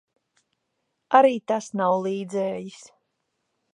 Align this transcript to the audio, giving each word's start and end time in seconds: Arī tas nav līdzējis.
Arī 1.19 1.33
tas 1.51 1.67
nav 1.81 1.99
līdzējis. 2.07 2.81